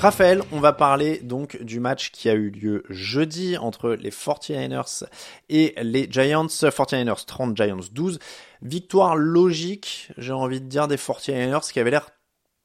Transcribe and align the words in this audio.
Raphaël, 0.00 0.42
on 0.52 0.60
va 0.60 0.72
parler 0.72 1.18
donc 1.24 1.60
du 1.60 1.80
match 1.80 2.12
qui 2.12 2.28
a 2.28 2.34
eu 2.34 2.50
lieu 2.50 2.84
jeudi 2.88 3.56
entre 3.56 3.90
les 3.90 4.10
49ers 4.10 5.04
et 5.48 5.74
les 5.82 6.06
Giants. 6.08 6.46
49ers 6.46 7.26
30, 7.26 7.56
Giants 7.56 7.80
12. 7.92 8.20
Victoire 8.62 9.16
logique, 9.16 10.12
j'ai 10.16 10.32
envie 10.32 10.60
de 10.60 10.66
dire, 10.66 10.86
des 10.86 10.96
49ers 10.96 11.72
qui 11.72 11.80
avait 11.80 11.90
l'air, 11.90 12.10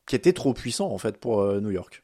qui 0.05 0.15
était 0.15 0.33
trop 0.33 0.53
puissant 0.53 0.91
en 0.91 0.99
fait 0.99 1.19
pour 1.19 1.41
euh, 1.41 1.59
New 1.59 1.71
York. 1.71 2.03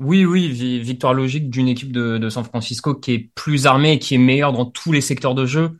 Oui, 0.00 0.24
oui, 0.24 0.48
victoire 0.80 1.12
logique 1.12 1.50
d'une 1.50 1.68
équipe 1.68 1.92
de, 1.92 2.28
San 2.30 2.44
Francisco 2.44 2.94
qui 2.94 3.12
est 3.12 3.30
plus 3.34 3.66
armée 3.66 3.92
et 3.92 3.98
qui 3.98 4.14
est 4.14 4.18
meilleure 4.18 4.52
dans 4.52 4.64
tous 4.64 4.92
les 4.92 5.02
secteurs 5.02 5.34
de 5.34 5.44
jeu, 5.44 5.76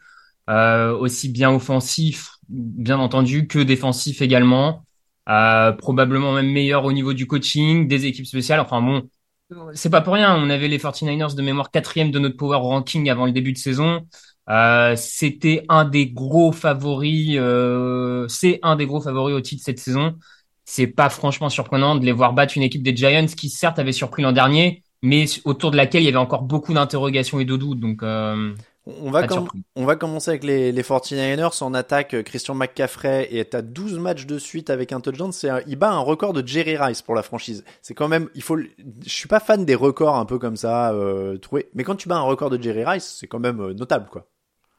euh, 0.50 0.94
aussi 0.94 1.30
bien 1.30 1.50
offensif, 1.50 2.32
bien 2.48 2.98
entendu, 2.98 3.46
que 3.46 3.60
défensif 3.60 4.20
également. 4.20 4.84
Euh, 5.28 5.72
probablement 5.72 6.32
même 6.32 6.50
meilleur 6.50 6.84
au 6.84 6.92
niveau 6.92 7.12
du 7.12 7.26
coaching, 7.26 7.86
des 7.86 8.06
équipes 8.06 8.26
spéciales. 8.26 8.60
Enfin 8.60 8.80
bon, 8.80 9.08
c'est 9.74 9.90
pas 9.90 10.00
pour 10.00 10.14
rien. 10.14 10.34
On 10.36 10.50
avait 10.50 10.68
les 10.68 10.78
49ers 10.78 11.34
de 11.34 11.42
mémoire 11.42 11.70
quatrième 11.70 12.10
de 12.10 12.18
notre 12.18 12.36
power 12.36 12.56
ranking 12.56 13.08
avant 13.10 13.26
le 13.26 13.32
début 13.32 13.52
de 13.52 13.58
saison. 13.58 14.06
Euh, 14.48 14.94
c'était 14.96 15.64
un 15.68 15.84
des 15.84 16.06
gros 16.06 16.52
favoris. 16.52 17.36
Euh, 17.38 18.26
c'est 18.28 18.58
un 18.62 18.76
des 18.76 18.86
gros 18.86 19.00
favoris 19.00 19.34
au 19.34 19.40
titre 19.40 19.62
cette 19.64 19.78
saison. 19.78 20.14
C'est 20.64 20.86
pas 20.86 21.08
franchement 21.10 21.48
surprenant 21.48 21.96
de 21.96 22.04
les 22.04 22.12
voir 22.12 22.32
battre 22.32 22.56
une 22.56 22.62
équipe 22.62 22.82
des 22.82 22.94
Giants 22.96 23.26
qui 23.26 23.48
certes 23.50 23.78
avait 23.78 23.92
surpris 23.92 24.22
l'an 24.22 24.32
dernier, 24.32 24.82
mais 25.02 25.24
autour 25.44 25.70
de 25.70 25.76
laquelle 25.76 26.02
il 26.02 26.06
y 26.06 26.08
avait 26.08 26.16
encore 26.18 26.42
beaucoup 26.42 26.74
d'interrogations 26.74 27.40
et 27.40 27.44
de 27.44 27.56
doutes. 27.56 27.80
Donc 27.80 28.02
euh, 28.02 28.54
on 29.02 29.10
va, 29.10 29.26
on 29.76 29.84
va 29.84 29.96
commencer 29.96 30.30
avec 30.30 30.44
les, 30.44 30.72
les 30.72 30.82
49ers 30.82 31.62
en 31.62 31.74
attaque. 31.74 32.14
Euh, 32.14 32.22
Christian 32.22 32.54
McCaffrey 32.54 33.28
est 33.30 33.54
à 33.54 33.62
12 33.62 33.98
matchs 33.98 34.26
de 34.26 34.38
suite 34.38 34.70
avec 34.70 34.92
un 34.92 35.00
touchdown. 35.00 35.32
C'est 35.32 35.50
il 35.66 35.76
bat 35.76 35.90
un 35.90 35.98
record 35.98 36.32
de 36.32 36.46
Jerry 36.46 36.76
Rice 36.76 37.02
pour 37.02 37.14
la 37.14 37.22
franchise. 37.22 37.64
C'est 37.82 37.94
quand 37.94 38.08
même, 38.08 38.28
il 38.34 38.42
faut, 38.42 38.58
je 38.58 39.08
suis 39.08 39.28
pas 39.28 39.40
fan 39.40 39.64
des 39.64 39.74
records 39.74 40.16
un 40.16 40.24
peu 40.24 40.38
comme 40.38 40.56
ça, 40.56 40.92
euh. 40.92 41.38
Mais 41.74 41.84
quand 41.84 41.96
tu 41.96 42.08
bats 42.08 42.16
un 42.16 42.22
record 42.22 42.50
de 42.50 42.62
Jerry 42.62 42.84
Rice, 42.84 43.16
c'est 43.18 43.26
quand 43.26 43.40
même 43.40 43.60
euh, 43.60 43.74
notable, 43.74 44.08
quoi. 44.10 44.26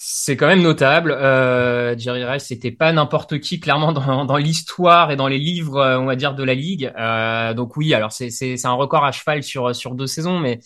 C'est 0.02 0.38
quand 0.38 0.48
même 0.48 0.62
notable. 0.62 1.12
Euh, 1.12 1.94
Jerry 1.98 2.24
Rice, 2.24 2.46
c'était 2.46 2.72
pas 2.72 2.94
n'importe 2.94 3.40
qui, 3.42 3.60
clairement 3.60 3.92
dans, 3.92 4.24
dans 4.24 4.38
l'histoire 4.38 5.12
et 5.12 5.18
dans 5.18 5.28
les 5.28 5.38
livres, 5.38 5.76
euh, 5.78 6.00
on 6.00 6.06
va 6.06 6.16
dire, 6.16 6.36
de 6.36 6.44
la 6.44 6.54
ligue. 6.54 6.94
Euh, 6.98 7.54
donc 7.54 7.76
oui, 7.76 7.94
alors 7.94 8.14
c'est 8.14 8.30
c'est 8.30 8.66
un 8.66 8.72
record 8.72 9.04
à 9.04 9.12
cheval 9.12 9.44
sur 9.44 9.76
sur 9.76 9.96
deux 9.96 10.08
saisons, 10.08 10.40
mais 10.40 10.62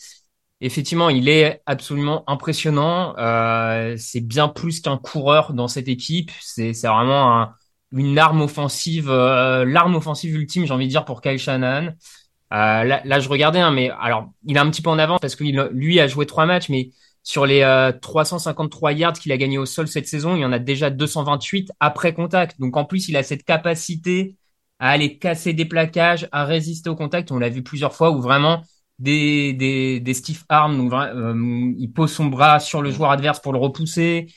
Effectivement, 0.66 1.10
il 1.10 1.28
est 1.28 1.62
absolument 1.66 2.24
impressionnant. 2.26 3.16
Euh, 3.18 3.96
c'est 3.98 4.22
bien 4.22 4.48
plus 4.48 4.80
qu'un 4.80 4.98
coureur 4.98 5.52
dans 5.52 5.68
cette 5.68 5.90
équipe. 5.90 6.32
C'est 6.40 6.72
vraiment 6.84 7.50
une 7.92 8.18
arme 8.18 8.42
offensive, 8.42 9.10
euh, 9.10 9.66
l'arme 9.66 9.96
offensive 9.96 10.34
ultime, 10.34 10.66
j'ai 10.66 10.74
envie 10.74 10.86
de 10.86 10.90
dire, 10.90 11.04
pour 11.04 11.20
Kyle 11.20 11.38
Shanahan. 11.38 11.88
Euh, 11.88 12.84
là, 13.04 13.20
je 13.20 13.28
regardais, 13.28 13.60
hein, 13.60 13.72
mais 13.72 13.90
alors, 14.00 14.32
il 14.46 14.56
est 14.56 14.60
un 14.60 14.70
petit 14.70 14.82
peu 14.82 14.90
en 14.90 15.00
avance 15.00 15.20
parce 15.20 15.36
que 15.36 15.44
lui 15.44 16.00
a 16.00 16.08
joué 16.08 16.26
trois 16.26 16.46
matchs, 16.46 16.70
mais 16.70 16.92
sur 17.24 17.46
les 17.46 17.92
353 18.02 18.94
yards 18.94 19.20
qu'il 19.20 19.34
a 19.34 19.38
gagné 19.38 19.58
au 19.58 19.66
sol 19.66 19.90
cette 19.90 20.08
saison, 20.08 20.38
il 20.38 20.44
y 20.44 20.46
en 20.46 20.54
a 20.54 20.60
déjà 20.60 20.90
228 20.90 21.74
après 21.82 22.14
contact. 22.14 22.58
Donc 22.62 22.78
en 22.78 22.86
plus, 22.86 23.10
il 23.10 23.18
a 23.18 23.24
cette 23.24 23.44
capacité 23.44 24.38
à 24.80 24.92
aller 24.92 25.18
casser 25.18 25.52
des 25.52 25.66
plaquages, 25.66 26.30
à 26.32 26.46
résister 26.46 26.90
au 26.90 26.96
contact. 26.96 27.34
On 27.34 27.38
l'a 27.38 27.50
vu 27.50 27.64
plusieurs 27.64 27.94
fois 27.94 28.12
où 28.12 28.22
vraiment 28.22 28.64
des, 29.00 29.54
des, 29.54 30.00
des 30.00 30.14
stiff 30.14 30.46
arms, 30.50 30.94
euh, 30.94 31.74
il 31.78 31.92
pose 31.92 32.12
son 32.12 32.26
bras 32.26 32.60
sur 32.60 32.82
le 32.82 32.92
joueur 32.92 33.12
adverse 33.12 33.40
pour 33.40 33.54
le 33.54 33.60
repousser, 33.60 34.28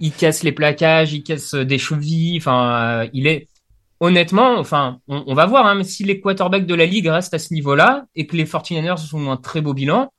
il 0.00 0.12
casse 0.12 0.42
les 0.42 0.52
plaquages, 0.52 1.12
il 1.12 1.22
casse 1.22 1.54
des 1.54 1.78
chevilles, 1.78 2.38
enfin, 2.38 3.02
euh, 3.02 3.08
il 3.12 3.26
est 3.26 3.48
honnêtement, 4.00 4.56
enfin, 4.58 5.00
on, 5.08 5.34
va 5.34 5.46
voir, 5.46 5.66
hein, 5.66 5.74
mais 5.74 5.84
si 5.84 6.04
les 6.04 6.20
quarterbacks 6.20 6.66
de 6.66 6.74
la 6.74 6.86
ligue 6.86 7.08
restent 7.08 7.34
à 7.34 7.38
ce 7.38 7.52
niveau-là 7.52 8.06
et 8.14 8.26
que 8.26 8.36
les 8.36 8.44
49ers 8.44 9.14
ont 9.14 9.30
un 9.30 9.36
très 9.36 9.60
beau 9.60 9.74
bilan, 9.74 10.12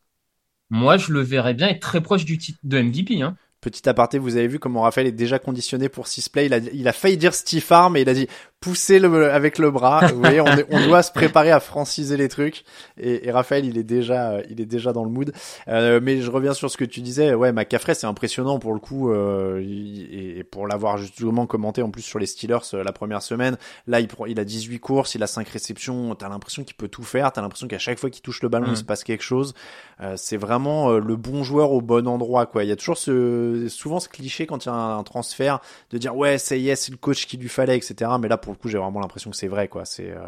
moi 0.70 0.98
je 0.98 1.14
le 1.14 1.22
verrais 1.22 1.54
bien 1.54 1.70
être 1.70 1.80
très 1.80 2.02
proche 2.02 2.26
du 2.26 2.38
titre 2.38 2.60
de 2.64 2.82
MVP. 2.82 3.22
Hein. 3.22 3.36
Petit 3.62 3.88
aparté, 3.90 4.20
vous 4.20 4.36
avez 4.38 4.48
vu 4.48 4.60
comment 4.60 4.82
Raphaël 4.82 5.08
est 5.08 5.12
déjà 5.12 5.40
conditionné 5.40 5.90
pour 5.90 6.08
6 6.08 6.30
play. 6.30 6.46
Il 6.46 6.54
a, 6.54 6.58
il 6.58 6.88
a 6.88 6.94
failli 6.94 7.18
dire 7.18 7.34
stiff 7.34 7.72
arm 7.72 7.98
et 7.98 8.02
il 8.02 8.10
a 8.10 8.14
dit 8.14 8.28
pousser 8.60 9.00
le, 9.00 9.32
avec 9.32 9.58
le 9.58 9.72
bras. 9.72 10.08
Vous 10.08 10.20
voyez, 10.20 10.42
on, 10.42 10.48
on, 10.70 10.88
doit 10.88 11.04
se 11.04 11.12
préparer 11.12 11.52
à 11.52 11.60
franciser 11.60 12.18
les 12.18 12.28
trucs. 12.28 12.64
Et, 12.98 13.28
et, 13.28 13.32
Raphaël, 13.32 13.66
il 13.66 13.78
est 13.78 13.84
déjà, 13.84 14.42
il 14.50 14.60
est 14.60 14.66
déjà 14.66 14.94
dans 14.94 15.04
le 15.04 15.10
mood. 15.10 15.32
Euh, 15.68 16.00
mais 16.02 16.22
je 16.22 16.30
reviens 16.30 16.54
sur 16.54 16.70
ce 16.70 16.78
que 16.78 16.86
tu 16.86 17.02
disais. 17.02 17.34
Ouais, 17.34 17.52
McCaffrey, 17.52 17.94
c'est 17.94 18.08
impressionnant 18.08 18.60
pour 18.60 18.74
le 18.74 18.80
coup. 18.80 19.12
Euh, 19.12 19.62
et, 19.62 20.44
pour 20.44 20.68
l'avoir 20.68 20.98
justement 20.98 21.46
commenté 21.46 21.82
en 21.82 21.90
plus 21.90 22.02
sur 22.02 22.20
les 22.20 22.26
Steelers 22.26 22.58
euh, 22.74 22.84
la 22.84 22.92
première 22.92 23.22
semaine. 23.22 23.58
Là, 23.88 24.00
il, 24.00 24.08
il 24.28 24.40
a 24.40 24.46
18 24.46 24.80
courses, 24.80 25.16
il 25.16 25.24
a 25.24 25.28
5 25.28 25.48
réceptions. 25.48 26.16
T'as 26.16 26.30
l'impression 26.30 26.64
qu'il 26.64 26.76
peut 26.76 26.88
tout 26.88 27.04
faire. 27.04 27.32
T'as 27.32 27.42
l'impression 27.42 27.68
qu'à 27.68 27.78
chaque 27.78 28.00
fois 28.00 28.10
qu'il 28.10 28.22
touche 28.22 28.42
le 28.42 28.50
ballon, 28.50 28.68
il 28.68 28.74
mm. 28.74 28.78
se 28.78 28.84
passe 28.84 29.04
quelque 29.04 29.24
chose. 29.24 29.54
Euh, 30.02 30.14
c'est 30.16 30.38
vraiment 30.38 30.92
euh, 30.92 31.00
le 31.00 31.16
bon 31.18 31.44
joueur 31.44 31.72
au 31.72 31.82
bon 31.82 32.08
endroit. 32.08 32.46
Quoi. 32.46 32.64
Il 32.64 32.70
y 32.70 32.72
a 32.72 32.76
toujours 32.76 32.98
ce, 32.98 33.68
souvent 33.70 34.00
ce 34.00 34.08
cliché 34.08 34.46
quand 34.46 34.66
il 34.66 34.70
y 34.70 34.72
a 34.72 34.76
un, 34.76 35.04
transfert 35.04 35.60
de 35.92 35.98
dire 35.98 36.16
ouais, 36.16 36.38
c'est 36.38 36.60
yes, 36.60 36.82
c'est 36.82 36.92
le 36.92 36.98
coach 36.98 37.26
qu'il 37.26 37.40
lui 37.42 37.50
fallait, 37.50 37.76
etc. 37.76 38.12
Mais 38.20 38.28
là, 38.28 38.38
pour 38.38 38.49
le 38.52 38.58
coup, 38.58 38.68
j'ai 38.70 38.78
vraiment 38.78 39.00
l'impression 39.00 39.32
que 39.32 39.38
c'est 39.38 39.48
vrai, 39.48 39.68
quoi. 39.68 39.86
C'est 39.86 40.12
euh, 40.12 40.28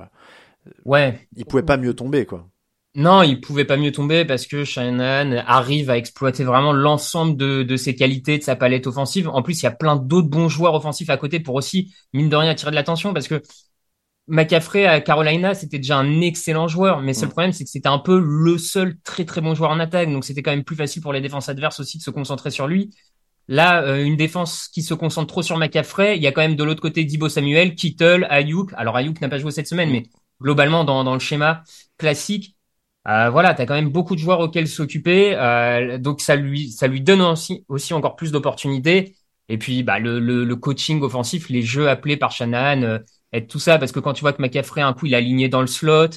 ouais. 0.86 1.28
Il 1.36 1.46
pouvait 1.46 1.64
pas 1.64 1.78
mieux 1.78 1.94
tomber, 1.94 2.26
quoi. 2.26 2.48
Non, 2.94 3.24
il 3.24 3.40
pouvait 3.40 3.64
pas 3.64 3.78
mieux 3.78 3.94
tomber 3.94 4.26
parce 4.26 4.46
que 4.46 4.66
Shanahan 4.66 5.44
arrive 5.48 5.90
à 5.90 5.98
exploiter 5.98 6.44
vraiment 6.44 6.74
l'ensemble 6.74 7.38
de, 7.38 7.64
de 7.64 7.78
ses 7.78 7.96
qualités, 7.96 8.38
de 8.38 8.44
sa 8.44 8.58
palette 8.58 8.86
offensive. 8.86 9.30
En 9.30 9.42
plus, 9.42 9.62
il 9.62 9.64
y 9.64 9.68
a 9.68 9.72
plein 9.72 9.96
d'autres 9.96 10.28
bons 10.28 10.50
joueurs 10.50 10.74
offensifs 10.74 11.10
à 11.10 11.16
côté 11.16 11.40
pour 11.40 11.56
aussi, 11.56 11.94
mine 12.12 12.28
de 12.28 12.36
rien, 12.36 12.52
attirer 12.52 12.72
de 12.72 12.76
l'attention 12.76 13.14
parce 13.14 13.30
que 13.30 13.42
McCaffrey 14.28 14.86
à 14.86 15.02
Carolina, 15.02 15.54
c'était 15.54 15.78
déjà 15.78 15.98
un 15.98 16.22
excellent 16.22 16.68
joueur, 16.68 17.02
mais 17.02 17.14
le 17.14 17.28
problème, 17.28 17.54
c'est 17.54 17.64
que 17.64 17.70
c'était 17.70 17.90
un 17.90 18.00
peu 18.00 18.20
le 18.20 18.58
seul 18.58 18.98
très 19.04 19.26
très 19.26 19.42
bon 19.42 19.56
joueur 19.56 19.72
en 19.72 19.80
attaque, 19.80 20.12
donc 20.12 20.26
c'était 20.26 20.42
quand 20.42 20.52
même 20.52 20.64
plus 20.64 20.76
facile 20.76 21.02
pour 21.02 21.14
les 21.14 21.22
défenses 21.22 21.50
adverses 21.50 21.80
aussi 21.80 21.98
de 21.98 22.04
se 22.04 22.12
concentrer 22.12 22.52
sur 22.52 22.68
lui. 22.68 22.92
Là, 23.48 23.84
euh, 23.84 24.04
une 24.04 24.16
défense 24.16 24.68
qui 24.68 24.82
se 24.82 24.94
concentre 24.94 25.28
trop 25.28 25.42
sur 25.42 25.58
McCaffrey, 25.58 26.18
il 26.18 26.24
y 26.24 26.28
a 26.28 26.32
quand 26.32 26.42
même 26.42 26.56
de 26.56 26.64
l'autre 26.64 26.82
côté 26.82 27.04
Dibo 27.04 27.30
Samuel, 27.30 27.76
Kittle, 27.76 28.26
Ayuk. 28.30 28.72
Alors 28.76 28.96
Ayuk 28.98 29.20
n'a 29.22 29.30
pas 29.30 29.40
joué 29.40 29.52
cette 29.52 29.68
semaine, 29.68 29.92
mais 29.92 30.04
globalement 30.42 30.84
dans, 30.84 31.04
dans 31.04 31.14
le 31.14 31.20
schéma 31.20 31.64
classique, 31.98 32.56
euh, 33.08 33.30
voilà, 33.32 33.54
tu 33.56 33.62
as 33.62 33.66
quand 33.66 33.74
même 33.74 33.90
beaucoup 33.90 34.16
de 34.16 34.20
joueurs 34.20 34.40
auxquels 34.40 34.68
s'occuper, 34.68 35.36
euh, 35.36 35.98
donc 35.98 36.22
ça 36.22 36.36
lui 36.36 36.70
ça 36.70 36.88
lui 36.88 37.02
donne 37.02 37.22
aussi, 37.22 37.66
aussi 37.68 37.94
encore 37.94 38.16
plus 38.16 38.32
d'opportunités. 38.32 39.16
Et 39.50 39.58
puis 39.58 39.84
bah, 39.84 40.00
le, 40.00 40.20
le, 40.20 40.46
le, 40.46 40.56
coaching 40.56 41.02
offensif, 41.02 41.50
les 41.50 41.64
jeux 41.64 41.90
appelés 41.90 42.16
par 42.18 42.32
Shanahan, 42.32 42.84
euh, 42.84 43.00
et 43.34 43.48
tout 43.48 43.60
ça, 43.60 43.80
parce 43.80 43.92
que 43.92 44.00
quand 44.00 44.14
tu 44.14 44.22
vois 44.22 44.34
que 44.34 44.42
McCaffrey 44.42 44.82
un 44.82 44.94
coup 44.94 45.08
il 45.08 45.14
est 45.14 45.18
aligné 45.18 45.50
dans 45.50 45.62
le 45.62 45.68
slot, 45.68 46.10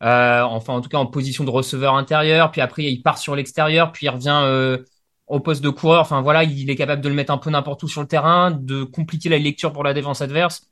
enfin 0.00 0.74
en 0.74 0.80
tout 0.82 0.88
cas 0.90 0.98
en 0.98 1.06
position 1.06 1.44
de 1.44 1.50
receveur 1.50 1.94
intérieur, 1.94 2.50
puis 2.50 2.60
après 2.60 2.84
il 2.84 3.02
part 3.02 3.18
sur 3.18 3.34
l'extérieur, 3.34 3.92
puis 3.92 4.06
il 4.06 4.10
revient 4.10 4.78
au 5.26 5.40
poste 5.40 5.62
de 5.62 5.70
coureur. 5.70 6.00
Enfin 6.02 6.20
voilà, 6.22 6.44
il 6.44 6.70
est 6.70 6.76
capable 6.76 7.02
de 7.02 7.08
le 7.08 7.14
mettre 7.14 7.32
un 7.32 7.38
peu 7.38 7.50
n'importe 7.50 7.82
où 7.82 7.88
sur 7.88 8.00
le 8.02 8.08
terrain, 8.08 8.50
de 8.50 8.84
compliquer 8.84 9.28
la 9.28 9.38
lecture 9.38 9.72
pour 9.72 9.84
la 9.84 9.94
défense 9.94 10.20
adverse. 10.22 10.70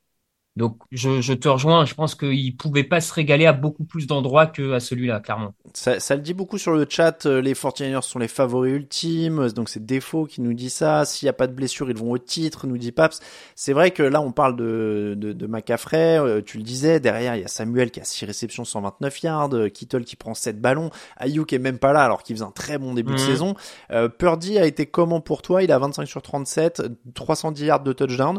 Donc 0.57 0.79
je, 0.93 1.21
je, 1.21 1.33
te 1.33 1.49
rejoins, 1.49 1.85
je 1.85 1.95
pense 1.95 2.15
qu'il 2.15 2.57
pouvait 2.57 2.85
pas 2.85 3.01
se 3.01 3.13
régaler 3.13 3.45
à 3.45 3.53
beaucoup 3.53 3.83
plus 3.83 4.07
d'endroits 4.07 4.47
que 4.47 4.73
à 4.73 4.79
celui-là, 4.79 5.19
clairement. 5.19 5.53
Ça, 5.73 5.99
ça, 5.99 6.15
le 6.15 6.23
dit 6.23 6.33
beaucoup 6.33 6.59
sur 6.59 6.73
le 6.73 6.87
chat, 6.89 7.27
euh, 7.27 7.43
les 7.43 7.55
49ers 7.55 8.03
sont 8.03 8.21
les 8.21 8.29
favoris 8.29 8.73
ultimes, 8.73 9.49
donc 9.49 9.69
c'est 9.69 9.85
Défaut 9.85 10.27
qui 10.27 10.43
nous 10.43 10.55
dit 10.55 10.71
ça, 10.71 11.05
s'il 11.05 11.27
n'y 11.27 11.31
a 11.31 11.33
pas 11.33 11.49
de 11.49 11.55
blessure, 11.55 11.91
ils 11.91 11.97
vont 11.97 12.13
au 12.13 12.19
titre, 12.19 12.69
nous 12.69 12.79
dit 12.79 12.93
Paps. 12.93 13.19
C'est 13.57 13.73
vrai 13.73 13.91
que 13.91 14.05
là 14.05 14.21
on 14.21 14.31
parle 14.31 14.55
de, 14.55 15.15
de, 15.17 15.33
de 15.33 15.49
euh, 15.95 16.41
tu 16.43 16.59
le 16.59 16.63
disais, 16.63 17.01
derrière 17.01 17.35
il 17.35 17.43
y 17.43 17.45
a 17.45 17.49
Samuel 17.49 17.91
qui 17.91 17.99
a 17.99 18.05
6 18.05 18.25
réceptions, 18.25 18.65
129 18.65 19.23
yards, 19.23 19.55
euh, 19.55 19.69
Kittle 19.69 20.05
qui 20.05 20.15
prend 20.15 20.35
7 20.35 20.61
ballons, 20.61 20.91
Ayuk 21.17 21.53
est 21.53 21.59
même 21.59 21.79
pas 21.79 21.93
là 21.93 22.05
alors 22.05 22.23
qu'il 22.23 22.37
faisait 22.37 22.47
un 22.47 22.53
très 22.53 22.79
bon 22.79 22.95
début 22.95 23.15
de 23.15 23.21
mhm. 23.21 23.27
saison. 23.27 23.55
Euh, 23.91 24.09
Purdy 24.09 24.57
a 24.59 24.67
été 24.67 24.87
comment 24.87 25.21
pour 25.21 25.43
toi? 25.43 25.65
Il 25.65 25.73
a 25.73 25.79
25 25.81 26.07
sur 26.07 26.23
37, 26.23 26.83
310 27.15 27.65
yards 27.65 27.81
de 27.83 27.93
touchdown 27.93 28.39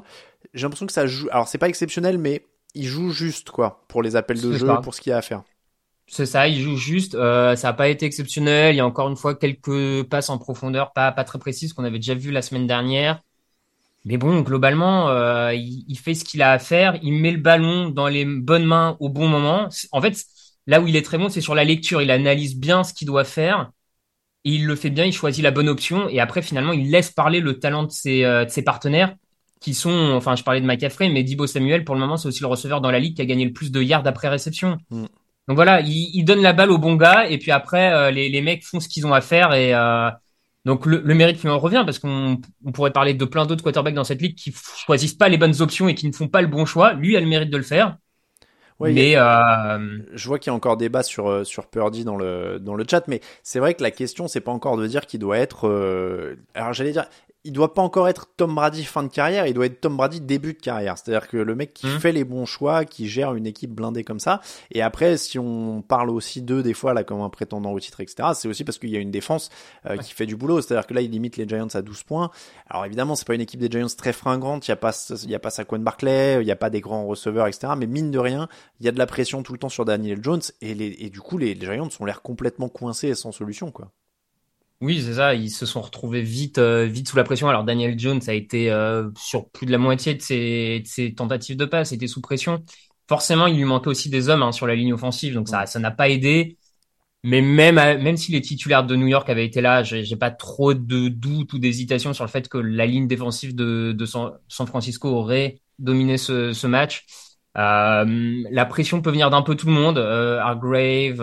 j'ai 0.54 0.64
l'impression 0.64 0.86
que 0.86 0.94
ça 0.94 1.08
joue. 1.08 1.28
Alors 1.32 1.48
c'est 1.48 1.58
pas 1.58 1.70
exceptionnel, 1.70 2.18
mais 2.18 2.46
il 2.76 2.86
joue 2.86 3.12
juste 3.12 3.50
quoi 3.50 3.86
pour 3.88 4.04
les 4.04 4.16
appels 4.16 4.42
de 4.42 4.54
jeu, 4.54 4.68
pour 4.84 4.94
ce 4.94 5.02
qu'il 5.02 5.12
y 5.12 5.14
a 5.14 5.18
à 5.18 5.22
faire. 5.22 5.44
C'est 6.08 6.28
ça, 6.28 6.48
il 6.48 6.62
joue 6.62 6.78
juste. 6.78 7.16
Euh, 7.16 7.56
ça 7.56 7.70
n'a 7.70 7.74
pas 7.74 7.88
été 7.88 8.06
exceptionnel. 8.06 8.76
Il 8.76 8.78
y 8.78 8.82
a 8.82 8.86
encore 8.86 9.10
une 9.10 9.16
fois 9.16 9.34
quelques 9.36 10.04
passes 10.04 10.30
en 10.30 10.38
profondeur, 10.38 10.94
pas 10.94 11.12
pas 11.12 11.24
très 11.24 11.40
précises 11.40 11.74
qu'on 11.74 11.84
avait 11.84 11.98
déjà 11.98 12.14
vu 12.14 12.32
la 12.32 12.42
semaine 12.42 12.68
dernière. 12.68 13.22
Mais 14.06 14.18
bon, 14.18 14.42
globalement, 14.42 15.10
euh, 15.10 15.54
il, 15.56 15.84
il, 15.88 15.98
fait 15.98 16.14
ce 16.14 16.24
qu'il 16.24 16.44
a 16.44 16.52
à 16.52 16.60
faire. 16.60 17.00
Il 17.02 17.14
met 17.14 17.32
le 17.32 17.40
ballon 17.40 17.90
dans 17.90 18.08
les 18.08 18.24
bonnes 18.24 18.66
mains 18.66 18.98
au 19.00 19.10
bon 19.10 19.28
moment. 19.28 19.68
En 19.92 20.02
fait, 20.02 20.24
là 20.68 20.80
où 20.80 20.88
il 20.88 20.96
est 20.96 21.02
très 21.02 21.18
bon, 21.18 21.28
c'est 21.30 21.42
sur 21.42 21.56
la 21.56 21.64
lecture. 21.64 22.04
Il 22.04 22.12
analyse 22.12 22.56
bien 22.56 22.84
ce 22.84 22.94
qu'il 22.94 23.08
doit 23.08 23.24
faire. 23.24 23.72
Et 24.44 24.52
il 24.52 24.68
le 24.68 24.76
fait 24.76 24.92
bien. 24.92 25.06
Il 25.06 25.14
choisit 25.14 25.44
la 25.44 25.50
bonne 25.50 25.70
option. 25.70 26.08
Et 26.10 26.20
après, 26.20 26.44
finalement, 26.44 26.74
il 26.74 26.92
laisse 26.92 27.10
parler 27.10 27.40
le 27.40 27.58
talent 27.60 27.84
de 27.84 27.92
ses, 27.92 28.24
euh, 28.26 28.46
de 28.46 28.50
ses 28.52 28.62
partenaires 28.62 29.16
qui 29.60 29.74
sont, 29.74 30.12
enfin, 30.16 30.36
je 30.36 30.44
parlais 30.44 30.62
de 30.62 30.66
McCaffrey, 30.66 31.10
mais 31.10 31.24
Dibo 31.24 31.48
Samuel, 31.48 31.84
pour 31.84 31.96
le 31.96 32.02
moment, 32.02 32.18
c'est 32.18 32.28
aussi 32.28 32.42
le 32.42 32.48
receveur 32.48 32.82
dans 32.82 32.92
la 32.92 33.00
ligue 33.00 33.16
qui 33.16 33.22
a 33.22 33.26
gagné 33.26 33.46
le 33.46 33.54
plus 33.54 33.72
de 33.72 33.82
yards 33.82 34.06
après 34.06 34.28
réception. 34.28 34.78
Mm. 34.90 35.06
Donc 35.48 35.56
voilà, 35.56 35.82
il, 35.82 36.12
il, 36.14 36.24
donne 36.24 36.42
la 36.42 36.54
balle 36.54 36.72
au 36.72 36.78
bon 36.78 36.96
gars, 36.96 37.28
et 37.28 37.38
puis 37.38 37.52
après, 37.52 37.94
euh, 37.94 38.12
les, 38.12 38.30
les, 38.30 38.42
mecs 38.42 38.64
font 38.64 38.80
ce 38.80 38.88
qu'ils 38.88 39.06
ont 39.06 39.14
à 39.14 39.22
faire, 39.22 39.54
et 39.54 39.74
euh, 39.76 40.10
donc 40.66 40.86
le, 40.86 41.02
le 41.04 41.14
mérite 41.14 41.42
lui 41.42 41.50
en 41.50 41.60
revient, 41.60 41.84
parce 41.86 42.00
qu'on 42.00 42.40
on 42.66 42.72
pourrait 42.72 42.92
parler 42.92 43.14
de 43.14 43.26
plein 43.26 43.46
d'autres 43.46 43.64
quarterbacks 43.64 43.94
dans 43.94 44.04
cette 44.04 44.22
ligue 44.22 44.36
qui 44.36 44.54
choisissent 44.86 45.14
pas 45.14 45.30
les 45.30 45.38
bonnes 45.38 45.62
options 45.62 45.88
et 45.88 45.96
qui 45.96 46.08
ne 46.08 46.14
font 46.14 46.28
pas 46.28 46.42
le 46.42 46.48
bon 46.48 46.66
choix. 46.66 46.94
Lui 46.94 47.16
a 47.16 47.20
le 47.20 47.28
mérite 47.28 47.52
de 47.52 47.58
le 47.58 47.64
faire. 47.64 47.98
Ouais, 48.80 48.92
mais 48.92 49.16
euh... 49.16 50.00
je 50.14 50.28
vois 50.28 50.38
qu'il 50.38 50.50
y 50.50 50.54
a 50.54 50.54
encore 50.54 50.76
débat 50.76 51.02
sur 51.02 51.46
sur 51.46 51.68
Purdy 51.68 52.04
dans 52.04 52.18
le 52.18 52.60
dans 52.60 52.76
le 52.76 52.84
chat, 52.90 53.08
mais 53.08 53.22
c'est 53.42 53.60
vrai 53.60 53.74
que 53.74 53.82
la 53.82 53.92
question 53.92 54.28
c'est 54.28 54.42
pas 54.42 54.52
encore 54.52 54.76
de 54.76 54.86
dire 54.86 55.06
qu'il 55.06 55.22
doit 55.22 55.38
être. 55.38 55.70
Euh... 55.70 56.36
Alors 56.56 56.74
j'allais 56.74 56.92
dire, 56.92 57.08
il 57.46 57.54
doit 57.54 57.76
pas 57.76 57.84
encore 57.84 58.10
être 58.10 58.28
Tom 58.36 58.56
Brady 58.56 58.84
fin 58.84 59.04
de 59.04 59.08
carrière, 59.08 59.46
il 59.46 59.54
doit 59.54 59.68
être 59.68 59.80
Tom 59.80 59.96
Brady 59.96 60.20
début 60.20 60.54
de 60.54 60.60
carrière. 60.60 60.98
C'est-à-dire 60.98 61.28
que 61.28 61.38
le 61.38 61.56
mec 61.56 61.76
qui 61.76 61.86
mmh. 61.86 62.00
fait 62.00 62.12
les 62.12 62.24
bons 62.24 62.46
choix, 62.46 62.86
qui 62.86 63.08
gère 63.08 63.36
une 63.36 63.46
équipe 63.46 63.72
blindée 63.72 64.04
comme 64.04 64.20
ça. 64.20 64.42
Et 64.72 64.82
après, 64.82 65.16
si 65.18 65.38
on 65.38 65.84
parle 65.84 66.10
aussi 66.10 66.42
d'eux 66.42 66.64
des 66.64 66.74
fois 66.74 66.96
là 66.96 67.04
comme 67.04 67.22
un 67.22 67.30
prétendant 67.30 67.72
au 67.72 67.80
titre, 67.80 68.02
etc., 68.02 68.30
c'est 68.34 68.48
aussi 68.48 68.64
parce 68.64 68.80
qu'il 68.80 68.90
y 68.90 68.98
a 68.98 69.00
une 69.00 69.12
défense 69.12 69.52
euh, 69.86 69.98
qui 69.98 70.14
fait 70.14 70.26
du 70.26 70.36
boulot. 70.36 70.60
C'est-à-dire 70.62 70.88
que 70.88 70.96
là, 70.96 71.02
il 71.02 71.12
limite 71.12 71.38
les 71.38 71.48
Giants 71.48 71.68
à 71.72 71.84
12 71.84 72.04
points. 72.04 72.32
Alors 72.68 72.84
évidemment, 72.86 73.16
c'est 73.16 73.28
pas 73.28 73.36
une 73.36 73.42
équipe 73.42 73.60
des 73.60 73.70
Giants 73.70 73.86
très 73.96 74.12
fringante. 74.12 74.68
Il 74.68 74.72
y 74.72 74.74
a 74.74 74.78
pas, 74.78 74.92
il 75.24 75.30
y 75.30 75.36
a 75.36 75.40
pas 75.40 75.52
Saquon 75.52 75.80
Barclay, 75.80 76.40
il 76.42 76.48
y 76.48 76.52
a 76.52 76.56
pas 76.56 76.72
des 76.72 76.82
grands 76.82 77.06
receveurs, 77.06 77.46
etc. 77.46 77.74
Mais 77.78 77.86
mine 77.86 78.10
de 78.10 78.20
rien, 78.20 78.50
il 78.80 78.88
y 78.88 78.90
a 78.90 78.92
de 78.92 78.98
la 78.98 79.06
pression 79.06 79.44
tout 79.44 79.54
le 79.54 79.60
temps 79.60 79.70
sur 79.70 79.86
Daniel 79.86 80.20
Jones 80.24 80.42
et, 80.62 80.74
les, 80.74 80.96
et 81.00 81.12
du 81.12 81.22
coup, 81.22 81.38
les, 81.38 81.54
les 81.54 81.66
Giants 81.66 81.90
ont 82.00 82.06
l'air 82.06 82.24
complètement 82.24 82.70
coincés 82.70 83.10
et 83.10 83.16
sans 83.16 83.32
solution, 83.32 83.70
quoi. 83.70 83.92
Oui, 84.86 85.02
c'est 85.02 85.16
ça. 85.16 85.34
Ils 85.34 85.50
se 85.50 85.66
sont 85.66 85.82
retrouvés 85.82 86.22
vite, 86.22 86.60
euh, 86.60 86.86
vite 86.86 87.08
sous 87.10 87.18
la 87.18 87.24
pression. 87.24 87.50
Alors 87.50 87.64
Daniel 87.64 87.98
Jones 87.98 88.22
a 88.28 88.34
été 88.34 88.70
euh, 88.72 89.10
sur 89.18 89.50
plus 89.50 89.66
de 89.66 89.72
la 89.72 89.80
moitié 89.80 90.14
de 90.14 90.22
ses, 90.22 90.82
de 90.82 90.88
ses 90.88 91.16
tentatives 91.16 91.58
de 91.58 91.66
passe, 91.66 91.92
était 91.92 92.06
sous 92.06 92.22
pression. 92.22 92.64
Forcément, 93.10 93.48
il 93.48 93.58
lui 93.58 93.64
manquait 93.64 93.88
aussi 93.88 94.10
des 94.12 94.30
hommes 94.30 94.44
hein, 94.44 94.52
sur 94.52 94.68
la 94.68 94.76
ligne 94.76 94.94
offensive, 94.94 95.34
donc 95.34 95.50
ça, 95.50 95.66
ça 95.66 95.80
n'a 95.80 95.90
pas 95.90 96.08
aidé. 96.10 96.60
Mais 97.24 97.42
même, 97.42 97.76
même 97.76 98.18
si 98.18 98.32
les 98.32 98.42
titulaires 98.42 98.86
de 98.86 98.96
New 98.96 99.08
York 99.08 99.30
avaient 99.30 99.46
été 99.46 99.62
là, 99.62 99.84
j'ai 99.84 100.16
pas 100.18 100.32
trop 100.32 100.74
de 100.76 101.10
doute 101.10 101.54
ou 101.54 101.60
d'hésitation 101.60 102.14
sur 102.14 102.24
le 102.26 102.30
fait 102.30 102.50
que 102.50 102.60
la 102.60 102.86
ligne 102.86 103.08
défensive 103.08 103.56
de, 103.56 103.94
de 103.94 104.06
San, 104.06 104.34
Francisco 104.68 105.10
aurait 105.10 105.62
dominé 105.80 106.18
ce, 106.18 106.54
ce 106.54 106.68
match. 106.68 107.06
Euh, 107.58 108.44
la 108.52 108.66
pression 108.66 109.02
peut 109.02 109.12
venir 109.12 109.32
d'un 109.32 109.42
peu 109.42 109.56
tout 109.56 109.68
le 109.68 109.74
monde. 109.74 109.98
Euh, 109.98 110.40
Hargrave, 110.40 111.22